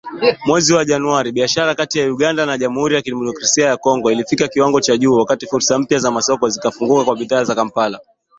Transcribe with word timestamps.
mwezi 0.45 0.85
Januari, 0.85 1.31
biashara 1.31 1.75
kati 1.75 1.99
ya 1.99 2.05
Uganda 2.11 2.45
na 2.45 2.57
Jamhuri 2.57 2.95
ya 2.95 3.01
Kidemokrasia 3.01 3.67
ya 3.67 3.77
Kongo 3.77 4.11
ilifikia 4.11 4.47
kiwango 4.47 4.81
cha 4.81 4.97
juu, 4.97 5.13
wakati 5.15 5.47
fursa 5.47 5.79
mpya 5.79 5.99
za 5.99 6.11
masoko 6.11 6.49
zikafunguka 6.49 7.03
kwa 7.03 7.15
bidhaa 7.15 7.43
za 7.43 7.55
Kampala. 7.55 7.99